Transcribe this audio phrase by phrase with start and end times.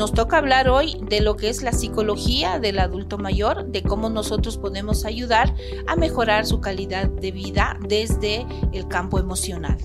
[0.00, 4.08] nos toca hablar hoy de lo que es la psicología del adulto mayor, de cómo
[4.08, 5.54] nosotros podemos ayudar
[5.86, 9.76] a mejorar su calidad de vida desde el campo emocional.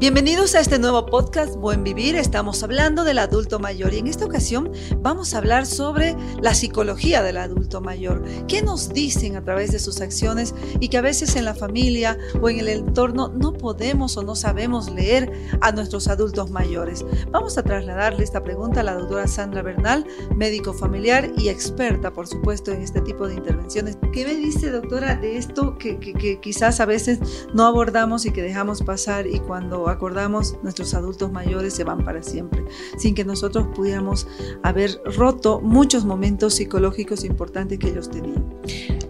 [0.00, 2.14] Bienvenidos a este nuevo podcast Buen Vivir.
[2.14, 7.20] Estamos hablando del adulto mayor y en esta ocasión vamos a hablar sobre la psicología
[7.20, 8.22] del adulto mayor.
[8.46, 12.16] ¿Qué nos dicen a través de sus acciones y que a veces en la familia
[12.40, 17.04] o en el entorno no podemos o no sabemos leer a nuestros adultos mayores?
[17.32, 20.06] Vamos a trasladarle esta pregunta a la doctora Sandra Bernal,
[20.36, 23.98] médico familiar y experta, por supuesto, en este tipo de intervenciones.
[24.12, 27.18] ¿Qué me dice, doctora, de esto que, que quizás a veces
[27.52, 32.22] no abordamos y que dejamos pasar y cuando acordamos, nuestros adultos mayores se van para
[32.22, 32.64] siempre,
[32.96, 34.26] sin que nosotros pudiéramos
[34.62, 38.44] haber roto muchos momentos psicológicos importantes que ellos tenían.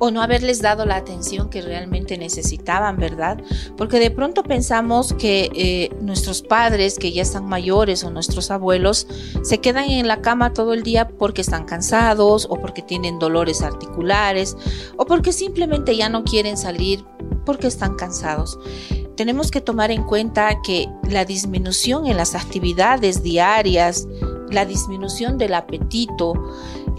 [0.01, 3.43] O no haberles dado la atención que realmente necesitaban, ¿verdad?
[3.77, 9.09] Porque de pronto pensamos que eh, nuestros padres, que ya están mayores, o nuestros abuelos,
[9.43, 13.63] se quedan en la cama todo el día porque están cansados, o porque tienen dolores
[13.63, 14.57] articulares,
[14.97, 17.05] o porque simplemente ya no quieren salir
[17.49, 18.61] porque están cansados.
[19.17, 24.07] Tenemos que tomar en cuenta que la disminución en las actividades diarias,
[24.51, 26.35] la disminución del apetito,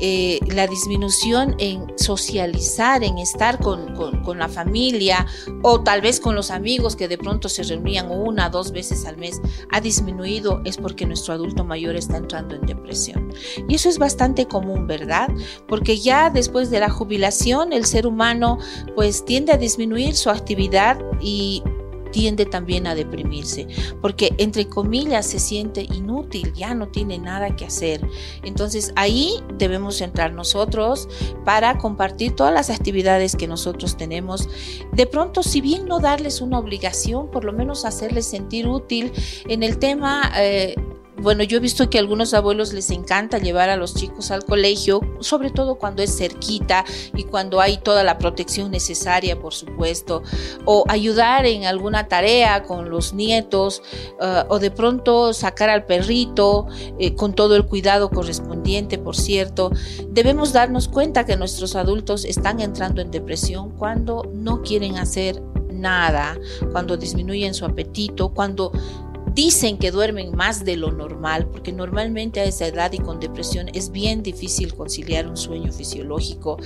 [0.01, 5.25] eh, la disminución en socializar, en estar con, con, la familia
[5.61, 9.17] o tal vez con los amigos que de pronto se reunían una dos veces al
[9.17, 9.41] mes,
[9.71, 13.33] ha disminuido es porque nuestro adulto mayor está entrando en depresión.
[13.67, 15.29] Y eso es bastante común, ¿verdad?
[15.67, 18.59] Porque ya después de la jubilación el ser humano
[18.95, 21.63] pues tiende a disminuir su actividad y
[22.11, 23.67] tiende también a deprimirse,
[24.01, 28.01] porque entre comillas se siente inútil, ya no tiene nada que hacer.
[28.43, 31.07] Entonces ahí debemos entrar nosotros
[31.45, 34.49] para compartir todas las actividades que nosotros tenemos.
[34.93, 39.11] De pronto, si bien no darles una obligación, por lo menos hacerles sentir útil
[39.47, 40.31] en el tema...
[40.37, 40.75] Eh,
[41.21, 44.45] bueno, yo he visto que a algunos abuelos les encanta llevar a los chicos al
[44.45, 46.85] colegio, sobre todo cuando es cerquita
[47.15, 50.23] y cuando hay toda la protección necesaria, por supuesto,
[50.65, 53.81] o ayudar en alguna tarea con los nietos,
[54.19, 56.67] uh, o de pronto sacar al perrito
[56.99, 59.71] eh, con todo el cuidado correspondiente, por cierto.
[60.09, 65.41] Debemos darnos cuenta que nuestros adultos están entrando en depresión cuando no quieren hacer
[65.71, 66.37] nada,
[66.71, 68.71] cuando disminuyen su apetito, cuando
[69.39, 73.69] dicen que duermen más de lo normal, porque normalmente a esa edad y con depresión
[73.73, 76.57] es bien difícil conciliar un sueño fisiológico.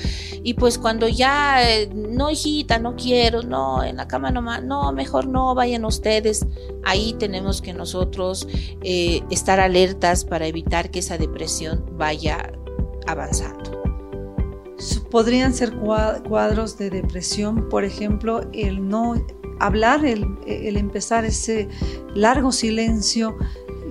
[0.44, 4.92] Y pues cuando ya, eh, no hijita, no quiero, no, en la cama nomás, no,
[4.92, 6.48] mejor no, vayan ustedes.
[6.84, 8.48] Ahí tenemos que nosotros
[8.82, 12.54] eh, estar alertas para evitar que esa depresión vaya
[13.06, 13.84] avanzando.
[15.12, 19.14] Podrían ser cuadros de depresión, por ejemplo, el no
[19.66, 21.70] hablar, el, empezar ese
[22.16, 23.38] largo silencio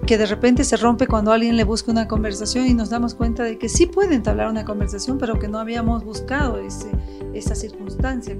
[0.06, 3.44] que de repente se rompe cuando alguien le busca una conversación y nos damos cuenta
[3.44, 6.90] de que sí pueden entablar una conversación, pero que no habíamos buscado ese,
[7.34, 8.36] esa circunstancia.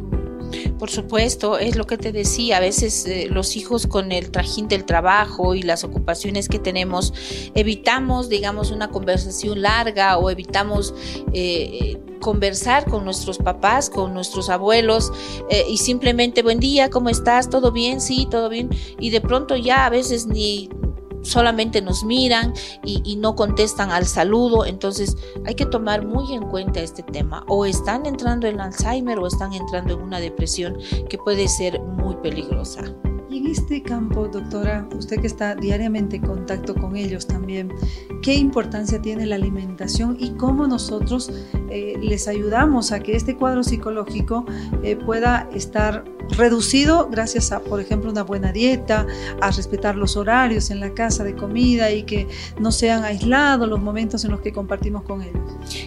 [0.83, 4.67] Por supuesto, es lo que te decía, a veces eh, los hijos con el trajín
[4.67, 7.15] del trabajo y las ocupaciones que tenemos,
[7.55, 10.93] evitamos, digamos, una conversación larga o evitamos...
[11.33, 15.11] Eh, conversar con nuestros papás, con nuestros abuelos
[15.51, 17.51] eh, y simplemente buen día, ¿cómo estás?
[17.51, 18.01] ¿Todo bien?
[18.01, 18.71] Sí, todo bien.
[19.01, 20.71] Y de pronto ya a veces ni
[21.23, 22.53] solamente nos miran
[22.85, 24.65] y, no contestan al saludo.
[24.65, 25.17] Entonces
[25.47, 27.45] hay que tomar muy en cuenta este tema.
[27.49, 30.77] O están entrando en Alzheimer o están entrando en una depresión
[31.09, 32.83] que puede ser muy peligrosa.
[33.33, 37.73] Y en este campo, doctora, usted que está diariamente en contacto con ellos también,
[38.21, 41.33] ¿qué importancia tiene la alimentación y cómo nosotros
[41.71, 44.45] eh, les ayudamos a que este cuadro psicológico
[44.83, 46.05] eh, pueda estar
[46.37, 49.07] reducido gracias a, por ejemplo, una buena dieta,
[49.41, 52.29] a respetar los horarios en la casa de comida y que
[52.61, 55.43] no sean aislados los momentos en los que compartimos con ellos.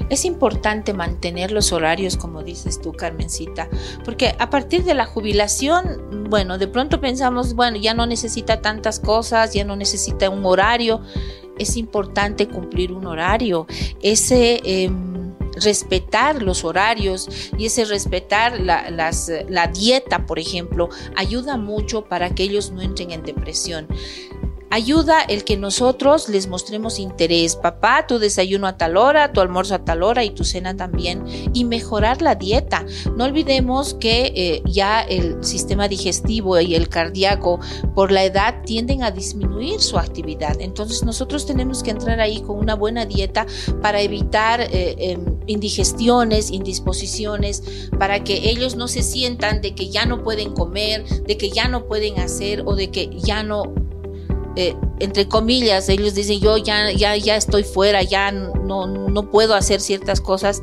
[0.09, 3.69] Es importante mantener los horarios, como dices tú, Carmencita,
[4.03, 8.99] porque a partir de la jubilación, bueno, de pronto pensamos, bueno, ya no necesita tantas
[8.99, 11.01] cosas, ya no necesita un horario.
[11.57, 13.67] Es importante cumplir un horario.
[14.01, 14.61] Ese...
[14.63, 14.91] Eh,
[15.57, 22.43] respetar los horarios y ese respetar la, la dieta, por ejemplo, ayuda mucho para que
[22.43, 23.87] ellos no entren en depresión
[24.69, 27.55] ayuda el que nosotros les mostremos interés.
[27.55, 31.23] Papá, tu desayuno a tal hora, tu almuerzo a tal hora y tu cena también.
[31.53, 32.85] Y mejorar la dieta.
[33.15, 37.59] No olvidemos que eh, ya el sistema digestivo y el cardíaco
[37.93, 40.59] por la edad tienden a disminuir su actividad.
[40.59, 43.45] Entonces nosotros tenemos que entrar ahí con una buena dieta
[43.81, 50.05] para evitar eh, em, indigestiones, indisposiciones, para que ellos no se sientan de que ya
[50.05, 53.84] no pueden comer, de que ya no pueden hacer o de que ya no
[54.55, 59.55] eh, entre comillas, ellos dicen yo ya, ya, ya estoy fuera, ya no, no puedo
[59.55, 60.61] hacer ciertas cosas.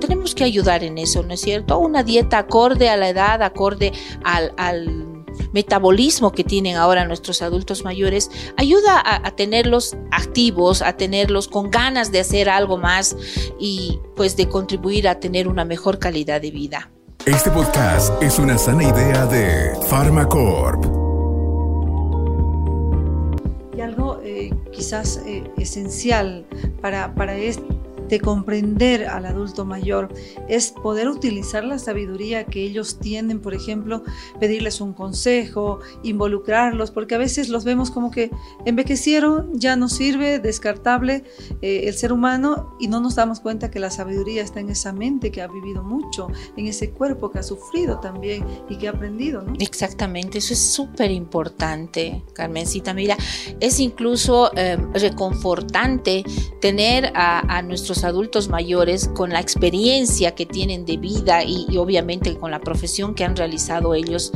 [0.00, 1.78] Tenemos que ayudar en eso, ¿no es cierto?
[1.78, 3.92] Una dieta acorde a la edad, acorde
[4.22, 5.14] al, al
[5.52, 12.12] metabolismo que tienen ahora nuestros adultos mayores, ayuda a, tenerlos activos, a tenerlos con ganas
[12.12, 13.16] de hacer algo más
[13.58, 16.90] y pues de contribuir a tener una mejor calidad de vida.
[17.26, 20.93] Este podcast es una sana idea de Pharmacorp.
[24.84, 26.44] Quizás eh, esencial
[26.82, 27.62] para, para este
[28.08, 30.12] de comprender al adulto mayor
[30.48, 34.02] es poder utilizar la sabiduría que ellos tienen, por ejemplo,
[34.40, 38.30] pedirles un consejo, involucrarlos, porque a veces los vemos como que
[38.64, 41.24] envejecieron, ya no sirve, descartable
[41.62, 44.92] eh, el ser humano y no nos damos cuenta que la sabiduría está en esa
[44.92, 48.90] mente que ha vivido mucho, en ese cuerpo que ha sufrido también y que ha
[48.90, 49.44] aprendido.
[49.58, 52.94] Exactamente, eso es súper importante, Carmencita.
[52.94, 53.16] Mira,
[53.60, 56.24] es incluso eh, reconfortante
[56.60, 62.50] tener a nuestros adultos mayores con la experiencia que tienen de vida y, obviamente con
[62.50, 64.32] la profesión que han realizado ellos,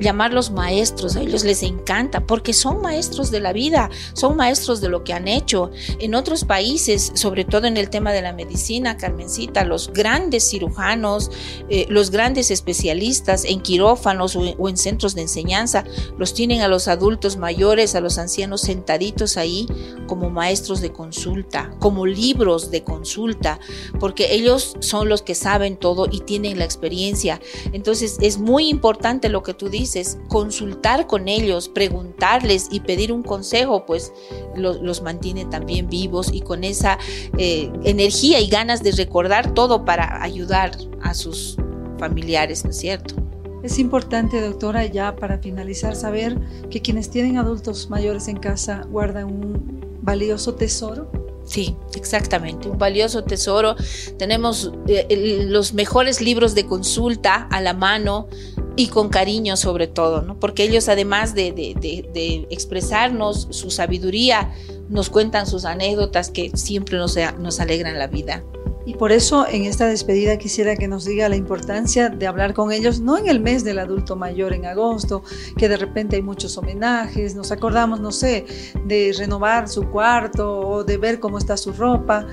[0.00, 4.88] llamarlos maestros, a ellos les encanta porque son maestros de la vida, son maestros de
[4.88, 5.70] lo que han hecho.
[5.98, 11.30] En otros países, sobre todo en el tema de la medicina, Carmencita, los grandes cirujanos,
[11.68, 15.84] eh, los grandes especialistas en quirófanos o en centros de enseñanza,
[16.16, 19.66] los tienen a los adultos mayores, a los ancianos sentaditos ahí
[20.06, 23.58] como maestros de consulta, como libros de consulta consulta,
[23.98, 27.40] porque ellos son los que saben todo y tienen la experiencia.
[27.72, 33.24] Entonces es muy importante lo que tú dices, consultar con ellos, preguntarles y pedir un
[33.24, 34.12] consejo, pues
[34.54, 36.96] los, mantiene también vivos y con esa
[37.38, 40.70] eh, energía y ganas de recordar todo para ayudar
[41.02, 41.56] a sus
[41.98, 43.16] familiares, ¿no es cierto?
[43.64, 46.38] Es importante, doctora, ya para finalizar, saber
[46.70, 51.10] que quienes tienen adultos mayores en casa guardan un valioso tesoro
[51.52, 53.76] Sí, exactamente, un valioso tesoro.
[54.16, 58.26] Tenemos eh, los mejores libros de consulta a la mano
[58.74, 60.40] y con cariño sobre todo, ¿no?
[60.40, 64.50] Porque ellos además de, de, expresarnos su sabiduría,
[64.88, 68.42] nos cuentan sus anécdotas que siempre nos, nos alegran la vida.
[68.84, 72.72] Y por eso en esta despedida quisiera que nos diga la importancia de hablar con
[72.72, 75.22] ellos, no en el mes del adulto mayor en agosto,
[75.56, 78.44] que de repente hay muchos homenajes, nos acordamos, no sé,
[78.84, 82.26] de renovar su cuarto o de ver cómo está su ropa,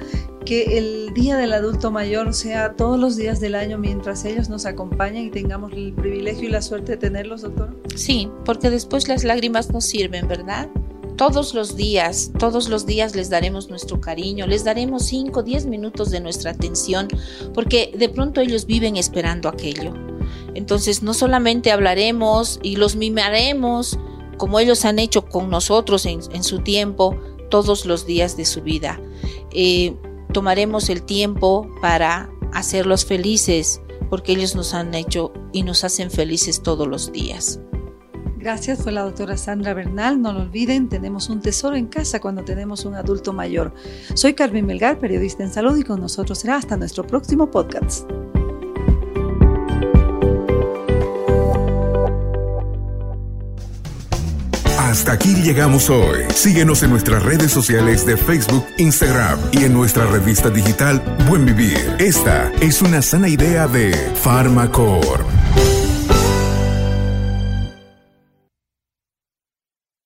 [0.46, 4.66] que el día del adulto mayor sea todos los días del año mientras ellos nos
[4.66, 7.80] acompañan y tengamos el privilegio y la suerte de tenerlos, doctor.
[7.96, 10.70] Sí, porque después las lágrimas no sirven, ¿verdad?
[11.20, 16.12] Todos los días, todos los días les daremos nuestro cariño, les daremos 5, 10 minutos
[16.12, 17.10] de nuestra atención,
[17.54, 19.94] porque de pronto ellos viven esperando aquello.
[20.56, 24.00] Entonces no solamente hablaremos y los mimaremos
[24.38, 27.20] como ellos han hecho con nosotros en, su tiempo,
[27.50, 29.02] todos los días de su vida.
[29.52, 29.98] Eh,
[30.32, 36.64] tomaremos el tiempo para hacerlos felices, porque ellos nos han hecho y nos hacen felices
[36.64, 37.60] todos los días.
[38.40, 40.22] Gracias, fue la doctora Sandra Bernal.
[40.22, 43.74] No lo olviden, tenemos un tesoro en casa cuando tenemos un adulto mayor.
[44.14, 48.10] Soy Carmen Melgar, periodista en salud, y con nosotros será hasta nuestro próximo podcast.
[54.78, 56.24] Hasta aquí llegamos hoy.
[56.34, 61.98] Síguenos en nuestras redes sociales de Facebook, Instagram y en nuestra revista digital Buen Vivir.
[62.00, 63.92] Esta es una sana idea de
[64.24, 65.39] Pharmacorp.